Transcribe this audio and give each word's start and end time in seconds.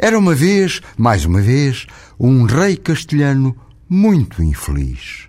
Era 0.00 0.16
uma 0.16 0.32
vez, 0.32 0.80
mais 0.96 1.24
uma 1.24 1.40
vez, 1.40 1.84
um 2.20 2.44
rei 2.44 2.76
castelhano 2.76 3.56
muito 3.88 4.40
infeliz. 4.40 5.28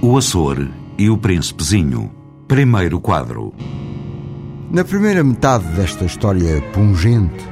O 0.00 0.16
Açor 0.16 0.68
e 0.96 1.10
o 1.10 1.18
Príncipezinho. 1.18 2.12
Primeiro 2.46 3.00
quadro. 3.00 3.52
Na 4.70 4.84
primeira 4.84 5.24
metade 5.24 5.64
desta 5.74 6.04
história 6.04 6.62
pungente, 6.72 7.44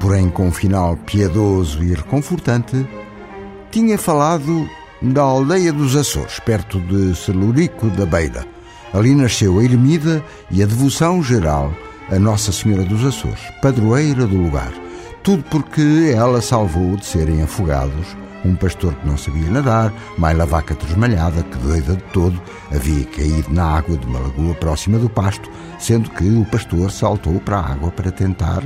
porém 0.00 0.30
com 0.30 0.48
um 0.48 0.52
final 0.52 0.96
piedoso 0.96 1.84
e 1.84 1.92
reconfortante, 1.92 2.88
tinha 3.70 3.98
falado 3.98 4.66
da 5.02 5.20
aldeia 5.20 5.70
dos 5.70 5.94
Açores, 5.94 6.40
perto 6.40 6.80
de 6.80 7.14
Celurico 7.14 7.88
da 7.90 8.06
Beira. 8.06 8.46
Ali 8.94 9.14
nasceu 9.14 9.58
a 9.58 9.64
Ermida 9.64 10.24
e 10.50 10.62
a 10.62 10.66
devoção 10.66 11.22
geral 11.22 11.74
a 12.10 12.18
Nossa 12.18 12.52
Senhora 12.52 12.84
dos 12.84 13.04
Açores, 13.04 13.42
padroeira 13.60 14.26
do 14.26 14.38
lugar. 14.38 14.72
Tudo 15.28 15.44
porque 15.50 16.10
ela 16.16 16.40
salvou 16.40 16.96
de 16.96 17.04
serem 17.04 17.42
afogados 17.42 18.16
um 18.46 18.56
pastor 18.56 18.94
que 18.94 19.06
não 19.06 19.18
sabia 19.18 19.50
nadar, 19.50 19.92
mais 20.16 20.40
a 20.40 20.46
vaca 20.46 20.74
tresmalhada, 20.74 21.42
que 21.42 21.58
doida 21.58 21.96
de 21.96 22.02
todo, 22.14 22.40
havia 22.74 23.04
caído 23.04 23.52
na 23.52 23.76
água 23.76 23.98
de 23.98 24.06
uma 24.06 24.20
lagoa 24.20 24.54
próxima 24.54 24.98
do 24.98 25.10
pasto, 25.10 25.50
sendo 25.78 26.08
que 26.12 26.24
o 26.24 26.46
pastor 26.46 26.90
saltou 26.90 27.38
para 27.40 27.58
a 27.58 27.72
água 27.72 27.90
para 27.90 28.10
tentar 28.10 28.62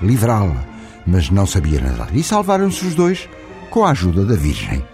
livrá-la, 0.00 0.64
mas 1.04 1.30
não 1.30 1.46
sabia 1.46 1.80
nadar. 1.80 2.14
E 2.14 2.22
salvaram-se 2.22 2.86
os 2.86 2.94
dois 2.94 3.28
com 3.68 3.84
a 3.84 3.90
ajuda 3.90 4.24
da 4.24 4.36
Virgem. 4.36 4.86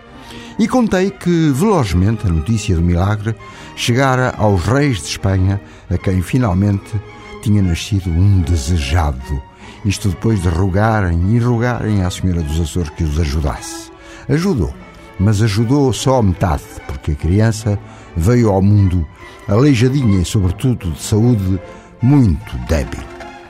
E 0.58 0.66
contei 0.66 1.10
que, 1.10 1.50
velozmente, 1.50 2.26
a 2.26 2.30
notícia 2.30 2.74
do 2.74 2.80
milagre 2.80 3.36
chegara 3.76 4.34
aos 4.38 4.64
reis 4.64 5.02
de 5.02 5.08
Espanha, 5.08 5.60
a 5.90 5.98
quem 5.98 6.22
finalmente 6.22 6.98
tinha 7.42 7.60
nascido 7.60 8.08
um 8.08 8.40
desejado 8.40 9.49
isto 9.84 10.08
depois 10.08 10.42
de 10.42 10.48
rogarem 10.48 11.34
e 11.34 11.38
rogarem 11.38 12.02
à 12.02 12.10
Senhora 12.10 12.42
dos 12.42 12.60
Açores 12.60 12.90
que 12.90 13.04
os 13.04 13.18
ajudasse. 13.18 13.90
Ajudou, 14.28 14.74
mas 15.18 15.42
ajudou 15.42 15.92
só 15.92 16.22
metade, 16.22 16.62
porque 16.86 17.12
a 17.12 17.14
criança 17.14 17.78
veio 18.16 18.50
ao 18.50 18.62
mundo 18.62 19.06
aleijadinha 19.48 20.20
e, 20.20 20.24
sobretudo, 20.24 20.90
de 20.90 21.02
saúde 21.02 21.60
muito 22.02 22.56
débil. 22.68 23.00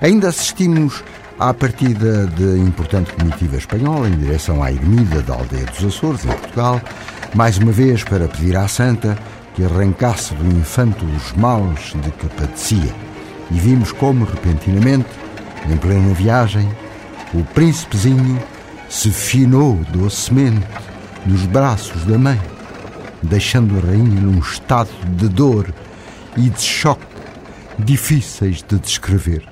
Ainda 0.00 0.28
assistimos 0.28 1.04
à 1.38 1.54
partida 1.54 2.26
de 2.26 2.58
importante 2.58 3.12
comitiva 3.12 3.56
espanhola 3.56 4.08
em 4.08 4.16
direção 4.16 4.62
à 4.62 4.70
ermida 4.70 5.22
da 5.22 5.34
aldeia 5.34 5.66
dos 5.66 5.84
Açores, 5.84 6.24
em 6.24 6.28
Portugal, 6.28 6.80
mais 7.34 7.58
uma 7.58 7.72
vez 7.72 8.04
para 8.04 8.28
pedir 8.28 8.56
à 8.56 8.68
Santa 8.68 9.16
que 9.54 9.64
arrancasse 9.64 10.34
do 10.34 10.46
infanto 10.56 11.04
os 11.04 11.32
males 11.32 11.92
de 12.02 12.10
que 12.12 12.26
padecia. 12.28 12.94
E 13.50 13.58
vimos 13.58 13.90
como, 13.92 14.24
repentinamente, 14.24 15.08
em 15.68 15.76
plena 15.76 16.14
viagem, 16.14 16.68
o 17.34 17.44
príncipezinho 17.44 18.40
se 18.88 19.10
finou 19.10 19.76
docemente 19.92 20.66
nos 21.26 21.46
braços 21.46 22.04
da 22.04 22.18
mãe, 22.18 22.40
deixando 23.22 23.76
a 23.78 23.80
rainha 23.80 24.20
num 24.20 24.38
estado 24.38 24.90
de 25.16 25.28
dor 25.28 25.72
e 26.36 26.48
de 26.48 26.62
choque 26.62 27.06
difíceis 27.78 28.62
de 28.62 28.78
descrever. 28.78 29.48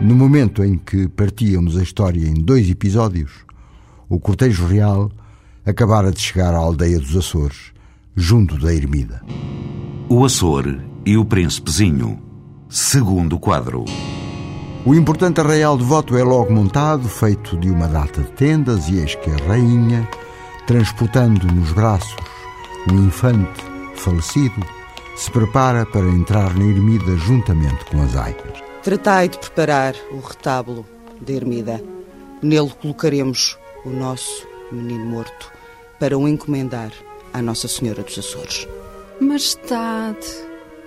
No 0.00 0.14
momento 0.14 0.64
em 0.64 0.78
que 0.78 1.08
partíamos 1.08 1.76
a 1.76 1.82
história 1.82 2.26
em 2.26 2.34
dois 2.34 2.70
episódios, 2.70 3.44
o 4.08 4.18
cortejo 4.18 4.66
real 4.66 5.10
acabara 5.66 6.10
de 6.10 6.20
chegar 6.20 6.54
à 6.54 6.56
aldeia 6.56 6.98
dos 6.98 7.14
Açores, 7.14 7.72
junto 8.20 8.58
da 8.58 8.74
ermida. 8.74 9.22
O 10.08 10.24
Açor 10.24 10.80
e 11.06 11.16
o 11.16 11.24
Príncipezinho. 11.24 12.20
Segundo 12.68 13.38
quadro. 13.38 13.84
O 14.84 14.92
importante 14.92 15.40
arraial 15.40 15.78
de 15.78 15.84
voto 15.84 16.16
é 16.16 16.24
logo 16.24 16.52
montado, 16.52 17.08
feito 17.08 17.56
de 17.56 17.70
uma 17.70 17.86
data 17.86 18.20
de 18.22 18.32
tendas, 18.32 18.88
e 18.88 18.98
eis 18.98 19.14
que 19.14 19.30
a 19.30 19.36
rainha, 19.46 20.08
transportando 20.66 21.46
nos 21.46 21.70
braços 21.70 22.16
o 22.90 22.94
infante 22.94 23.62
falecido, 23.94 24.66
se 25.14 25.30
prepara 25.30 25.86
para 25.86 26.08
entrar 26.08 26.52
na 26.54 26.64
ermida 26.64 27.16
juntamente 27.16 27.84
com 27.84 28.02
as 28.02 28.16
aias. 28.16 28.64
Tratai 28.82 29.28
de 29.28 29.38
preparar 29.38 29.94
o 30.10 30.18
retábulo 30.18 30.84
da 31.20 31.32
ermida. 31.32 31.80
Nele 32.42 32.72
colocaremos 32.82 33.56
o 33.84 33.90
nosso 33.90 34.44
menino 34.72 35.06
morto 35.06 35.52
para 36.00 36.18
o 36.18 36.26
encomendar 36.26 36.90
à 37.32 37.42
Nossa 37.42 37.68
Senhora 37.68 38.02
dos 38.02 38.18
Açores. 38.18 38.68
Majestade, 39.20 40.26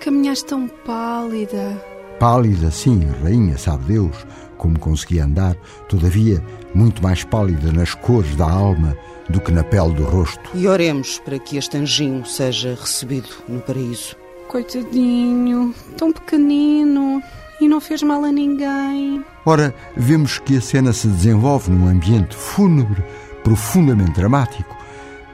caminhaste 0.00 0.46
tão 0.46 0.68
pálida. 0.68 1.82
Pálida, 2.18 2.70
sim, 2.70 3.00
rainha, 3.22 3.58
sabe 3.58 3.92
Deus 3.92 4.16
como 4.62 4.78
conseguia 4.78 5.24
andar, 5.24 5.56
todavia 5.88 6.40
muito 6.72 7.02
mais 7.02 7.24
pálida 7.24 7.72
nas 7.72 7.94
cores 7.94 8.36
da 8.36 8.48
alma 8.48 8.96
do 9.28 9.40
que 9.40 9.50
na 9.50 9.64
pele 9.64 9.92
do 9.92 10.04
rosto. 10.04 10.40
E 10.54 10.68
oremos 10.68 11.18
para 11.18 11.36
que 11.36 11.56
este 11.56 11.76
anjinho 11.78 12.24
seja 12.24 12.78
recebido 12.80 13.28
no 13.48 13.60
paraíso. 13.60 14.14
Coitadinho, 14.46 15.74
tão 15.96 16.12
pequenino 16.12 17.20
e 17.60 17.66
não 17.66 17.80
fez 17.80 18.04
mal 18.04 18.22
a 18.22 18.30
ninguém. 18.30 19.24
Ora, 19.44 19.74
vemos 19.96 20.38
que 20.38 20.56
a 20.56 20.60
cena 20.60 20.92
se 20.92 21.08
desenvolve 21.08 21.68
num 21.68 21.88
ambiente 21.88 22.36
fúnebre, 22.36 23.02
profundamente 23.42 24.12
dramático. 24.12 24.76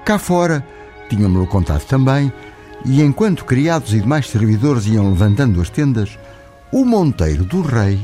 Cá 0.07 0.19
fora, 0.19 0.67
tínhamos-lo 1.09 1.47
contado 1.47 1.85
também, 1.85 2.33
e 2.85 3.03
enquanto 3.03 3.45
criados 3.45 3.93
e 3.93 4.01
demais 4.01 4.29
servidores 4.29 4.87
iam 4.87 5.11
levantando 5.11 5.61
as 5.61 5.71
tendas, 5.71 6.19
o 6.73 6.85
monteiro 6.85 7.45
do 7.45 7.63
rei, 7.63 7.99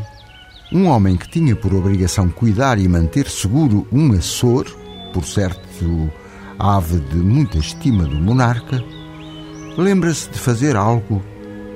um 0.73 0.87
homem 0.87 1.17
que 1.17 1.29
tinha 1.29 1.55
por 1.55 1.75
obrigação 1.75 2.29
cuidar 2.29 2.79
e 2.79 2.89
manter 2.89 3.29
seguro 3.29 3.87
um 3.93 4.13
Açor, 4.13 4.67
por 5.13 5.25
certo 5.25 6.11
ave 6.59 6.99
de 6.99 7.17
muita 7.17 7.59
estima 7.59 8.05
do 8.05 8.17
monarca, 8.17 8.83
lembra-se 9.77 10.31
de 10.31 10.39
fazer 10.39 10.77
algo 10.77 11.23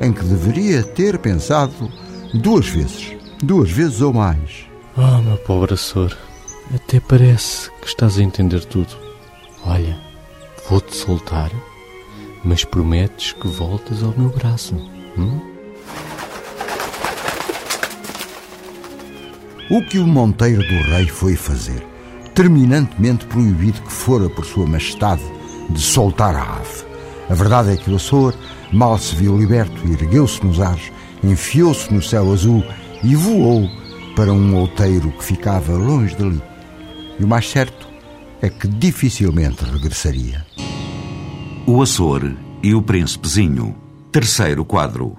em 0.00 0.12
que 0.12 0.24
deveria 0.24 0.82
ter 0.82 1.18
pensado 1.18 1.90
duas 2.34 2.66
vezes, 2.68 3.16
duas 3.42 3.70
vezes 3.70 4.00
ou 4.00 4.12
mais. 4.12 4.66
Oh, 4.96 5.22
meu 5.22 5.36
pobre 5.38 5.74
Açor, 5.74 6.16
até 6.74 7.00
parece 7.00 7.70
que 7.80 7.86
estás 7.86 8.18
a 8.18 8.22
entender 8.22 8.64
tudo. 8.64 9.07
Vou-te 10.68 10.94
soltar, 10.94 11.50
mas 12.44 12.62
prometes 12.62 13.32
que 13.32 13.48
voltas 13.48 14.02
ao 14.02 14.12
meu 14.18 14.28
braço. 14.28 14.74
Hum? 15.16 15.40
O 19.70 19.82
que 19.88 19.98
o 19.98 20.06
monteiro 20.06 20.60
do 20.60 20.90
rei 20.90 21.06
foi 21.06 21.36
fazer, 21.36 21.86
terminantemente 22.34 23.24
proibido 23.24 23.80
que 23.80 23.90
fora 23.90 24.28
por 24.28 24.44
sua 24.44 24.66
majestade 24.66 25.22
de 25.70 25.80
soltar 25.80 26.36
a 26.36 26.56
ave. 26.56 26.84
A 27.30 27.34
verdade 27.34 27.72
é 27.72 27.76
que 27.78 27.90
o 27.90 27.96
Açor 27.96 28.34
mal 28.70 28.98
se 28.98 29.14
viu 29.14 29.38
liberto 29.38 29.86
ergueu-se 29.86 30.44
nos 30.44 30.60
ares, 30.60 30.92
enfiou-se 31.24 31.92
no 31.92 32.02
céu 32.02 32.30
azul 32.30 32.62
e 33.02 33.16
voou 33.16 33.70
para 34.14 34.34
um 34.34 34.54
outeiro 34.54 35.12
que 35.12 35.24
ficava 35.24 35.72
longe 35.72 36.14
dali. 36.14 36.42
E 37.18 37.24
o 37.24 37.26
mais 37.26 37.48
certo 37.48 37.88
é 38.40 38.48
que 38.48 38.68
dificilmente 38.68 39.64
regressaria. 39.64 40.46
O 41.66 41.82
Açor 41.82 42.32
e 42.62 42.74
o 42.74 42.82
Príncipezinho. 42.82 43.74
Terceiro 44.10 44.64
quadro. 44.64 45.16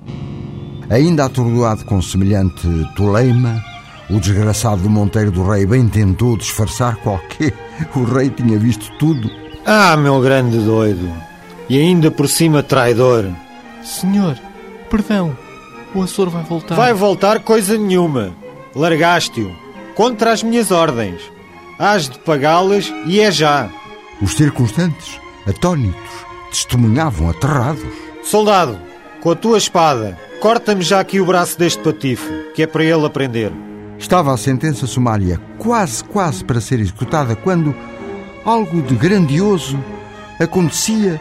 Ainda 0.90 1.26
atordoado 1.26 1.86
com 1.86 2.02
semelhante 2.02 2.68
toleima, 2.96 3.64
o 4.10 4.20
desgraçado 4.20 4.82
do 4.82 4.90
Monteiro 4.90 5.32
do 5.32 5.48
Rei 5.48 5.66
bem 5.66 5.88
tentou 5.88 6.36
disfarçar 6.38 6.96
qualquer. 6.98 7.54
O 7.96 8.04
rei 8.04 8.30
tinha 8.30 8.60
visto 8.60 8.92
tudo. 9.00 9.32
Ah, 9.66 9.96
meu 9.96 10.20
grande 10.20 10.58
doido! 10.58 11.10
E 11.70 11.80
ainda 11.80 12.12
por 12.12 12.28
cima 12.28 12.62
traidor! 12.62 13.32
Senhor, 13.82 14.38
perdão, 14.90 15.38
o 15.96 16.02
Açor 16.02 16.30
vai 16.30 16.44
voltar. 16.44 16.76
Vai 16.76 16.94
voltar 16.94 17.40
coisa 17.40 17.78
nenhuma! 17.78 18.34
Largaste-o 18.76 19.56
contra 19.96 20.34
as 20.34 20.44
minhas 20.44 20.72
ordens. 20.72 21.22
Hás 21.80 22.10
de 22.10 22.20
pagá-las 22.20 22.94
e 23.06 23.22
é 23.22 23.32
já. 23.32 23.70
Os 24.22 24.34
circunstantes, 24.34 25.20
atónitos, 25.48 26.12
testemunhavam 26.52 27.30
aterrados. 27.30 27.88
Soldado, 28.22 28.78
Com 29.22 29.32
a 29.32 29.36
tua 29.36 29.58
espada, 29.58 30.18
corta-me 30.40 30.82
já 30.82 31.02
aqui 31.02 31.20
o 31.20 31.26
braço 31.26 31.60
deste 31.60 31.84
patife, 31.84 32.52
que 32.56 32.64
é 32.64 32.68
para 32.68 32.86
ele 32.86 33.06
aprender. 33.06 33.52
Estava 33.98 34.34
a 34.34 34.38
sentença 34.38 34.88
sumária 34.88 35.42
quase, 35.58 36.02
quase 36.06 36.44
para 36.44 36.62
ser 36.62 36.80
executada 36.80 37.36
quando 37.36 37.76
algo 38.46 38.82
de 38.82 38.96
grandioso 38.96 39.78
acontecia 40.40 41.20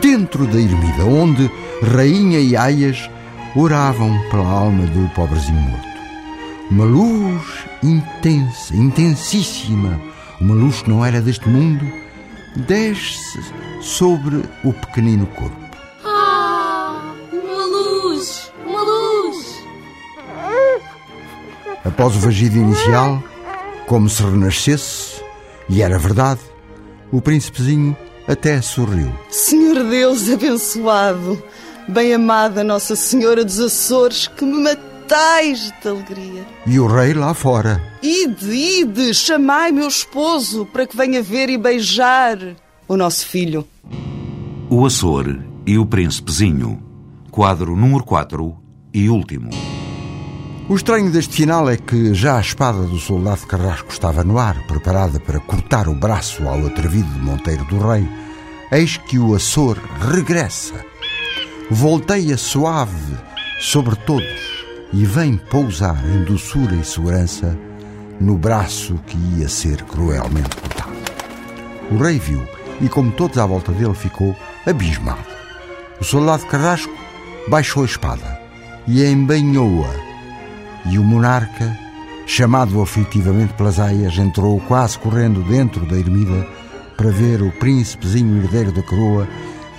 dentro 0.00 0.46
da 0.46 0.60
ermida, 0.60 1.04
onde 1.04 1.50
rainha 1.82 2.38
e 2.38 2.54
aias 2.54 3.10
oravam 3.56 4.20
pela 4.30 4.46
alma 4.46 4.84
do 4.86 5.08
pobrezinho 5.14 5.60
morto. 5.60 5.91
Uma 6.72 6.86
luz 6.86 7.42
intensa, 7.82 8.74
intensíssima, 8.74 10.00
uma 10.40 10.54
luz 10.54 10.80
que 10.80 10.88
não 10.88 11.04
era 11.04 11.20
deste 11.20 11.46
mundo, 11.46 11.84
desce 12.56 13.40
sobre 13.82 14.42
o 14.64 14.72
pequenino 14.72 15.26
corpo. 15.26 15.54
Ah, 16.02 17.12
uma 17.30 17.66
luz, 17.66 18.50
uma 18.66 18.80
luz. 18.80 19.62
Após 21.84 22.16
o 22.16 22.20
vagido 22.20 22.56
inicial, 22.56 23.22
como 23.86 24.08
se 24.08 24.22
renascesse, 24.22 25.22
e 25.68 25.82
era 25.82 25.98
verdade, 25.98 26.40
o 27.12 27.20
príncipezinho 27.20 27.94
até 28.26 28.62
sorriu. 28.62 29.12
Senhor 29.28 29.74
Deus 29.84 30.26
abençoado, 30.30 31.40
bem-amada 31.86 32.64
Nossa 32.64 32.96
Senhora 32.96 33.44
dos 33.44 33.60
Açores, 33.60 34.26
que 34.26 34.46
me 34.46 34.74
matais 35.12 35.70
de 35.82 35.88
alegria. 35.88 36.46
E 36.66 36.80
o 36.80 36.86
rei 36.86 37.12
lá 37.12 37.34
fora. 37.34 37.82
Ide, 38.02 38.50
ide, 38.50 39.12
chamai 39.12 39.70
meu 39.70 39.86
esposo 39.86 40.64
para 40.64 40.86
que 40.86 40.96
venha 40.96 41.22
ver 41.22 41.50
e 41.50 41.58
beijar 41.58 42.38
o 42.88 42.96
nosso 42.96 43.26
filho. 43.26 43.66
O 44.70 44.86
Açor 44.86 45.38
e 45.66 45.76
o 45.76 45.84
Príncipezinho. 45.84 46.82
Quadro 47.30 47.76
número 47.76 48.02
4 48.04 48.56
e 48.94 49.10
último. 49.10 49.50
O 50.66 50.74
estranho 50.74 51.10
deste 51.10 51.34
final 51.34 51.68
é 51.68 51.76
que 51.76 52.14
já 52.14 52.38
a 52.38 52.40
espada 52.40 52.82
do 52.84 52.98
soldado 52.98 53.46
Carrasco 53.46 53.90
estava 53.90 54.24
no 54.24 54.38
ar, 54.38 54.66
preparada 54.66 55.20
para 55.20 55.40
cortar 55.40 55.88
o 55.88 55.94
braço 55.94 56.48
ao 56.48 56.66
atrevido 56.66 57.10
Monteiro 57.18 57.64
do 57.66 57.78
Rei. 57.78 58.08
Eis 58.70 58.96
que 58.96 59.18
o 59.18 59.34
Açor 59.34 59.76
regressa, 60.10 60.82
volteia 61.70 62.38
suave 62.38 63.14
sobre 63.60 63.94
todos 63.96 64.61
e 64.92 65.04
vem 65.06 65.36
pousar 65.36 66.02
em 66.06 66.24
doçura 66.24 66.74
e 66.74 66.84
segurança 66.84 67.56
no 68.20 68.36
braço 68.36 69.00
que 69.06 69.16
ia 69.38 69.48
ser 69.48 69.82
cruelmente 69.84 70.54
cortado. 70.56 70.92
O 71.90 71.96
rei 71.96 72.18
viu 72.18 72.42
e, 72.80 72.88
como 72.88 73.10
todos 73.12 73.38
à 73.38 73.46
volta 73.46 73.72
dele, 73.72 73.94
ficou 73.94 74.36
abismado. 74.66 75.26
O 76.00 76.04
soldado 76.04 76.46
Carrasco 76.46 76.92
baixou 77.48 77.82
a 77.82 77.86
espada 77.86 78.40
e 78.86 79.04
embanhou-a 79.04 80.12
e 80.90 80.98
o 80.98 81.04
monarca, 81.04 81.76
chamado 82.26 82.80
aflitivamente 82.80 83.52
pelas 83.54 83.78
aias, 83.78 84.18
entrou 84.18 84.60
quase 84.60 84.98
correndo 84.98 85.42
dentro 85.42 85.86
da 85.86 85.96
ermida 85.96 86.46
para 86.96 87.10
ver 87.10 87.42
o 87.42 87.50
príncipezinho 87.52 88.42
herdeiro 88.42 88.72
da 88.72 88.82
coroa, 88.82 89.28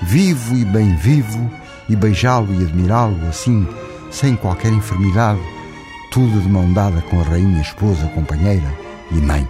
vivo 0.02 0.56
e 0.56 0.66
bem 0.66 0.96
vivo, 0.96 1.50
e 1.90 1.96
beijá-lo 1.96 2.54
e 2.54 2.64
admirá-lo 2.64 3.28
assim, 3.28 3.68
sem 4.14 4.36
qualquer 4.36 4.72
enfermidade, 4.72 5.42
tudo 6.12 6.40
de 6.40 6.48
mão 6.48 6.72
dada 6.72 7.02
com 7.10 7.20
a 7.20 7.24
rainha, 7.24 7.62
esposa, 7.62 8.08
companheira 8.10 8.72
e 9.12 9.16
mãe. 9.16 9.48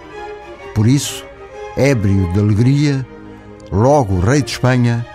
Por 0.74 0.88
isso, 0.88 1.24
ébrio 1.76 2.32
de 2.32 2.40
alegria, 2.40 3.06
logo 3.70 4.14
o 4.14 4.20
rei 4.20 4.42
de 4.42 4.52
Espanha 4.52 5.06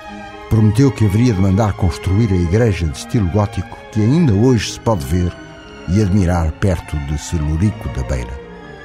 prometeu 0.50 0.92
que 0.92 1.06
haveria 1.06 1.34
de 1.34 1.42
mandar 1.42 1.74
construir 1.74 2.32
a 2.32 2.36
igreja 2.36 2.86
de 2.86 2.98
estilo 2.98 3.28
gótico 3.30 3.78
que 3.92 4.00
ainda 4.02 4.34
hoje 4.34 4.74
se 4.74 4.80
pode 4.80 5.04
ver 5.06 5.34
e 5.90 6.02
admirar 6.02 6.52
perto 6.54 6.96
de 7.08 7.18
Celurico 7.18 7.90
da 7.90 8.04
Beira, 8.04 8.40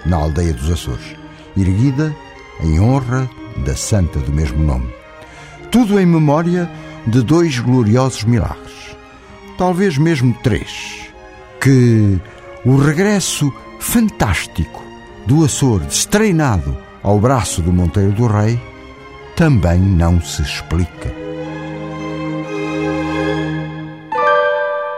na 0.07 0.17
aldeia 0.17 0.55
dos 0.55 0.71
Açores, 0.71 1.15
erguida 1.57 2.15
em 2.63 2.81
honra 2.81 3.29
da 3.67 3.77
santa 3.77 4.19
do 4.19 4.33
mesmo 4.33 4.63
nome. 4.65 4.89
Tudo 5.71 6.01
em 6.01 6.07
memória 6.07 6.71
de 7.07 7.21
dois 7.21 7.59
gloriosos 7.59 8.25
milagres, 8.25 8.97
talvez 9.57 9.99
mesmo 9.99 10.35
três, 10.43 11.09
que 11.61 12.19
o 12.65 12.77
regresso 12.77 13.53
fantástico 13.81 14.83
do 15.27 15.45
Açor 15.45 15.81
destreinado 15.81 16.77
ao 17.03 17.19
braço 17.19 17.61
do 17.63 17.73
Monteiro 17.73 18.13
do 18.13 18.27
Rei 18.27 18.61
também 19.37 19.79
não 19.81 20.21
se 20.21 20.43
explica. 20.43 21.13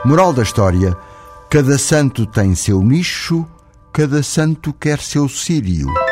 Moral 0.04 0.32
da 0.32 0.42
história: 0.42 0.96
cada 1.50 1.76
santo 1.78 2.26
tem 2.26 2.54
seu 2.54 2.80
nicho, 2.80 3.46
cada 3.92 4.22
santo 4.22 4.72
quer 4.72 5.00
seu 5.00 5.28
círio. 5.28 6.05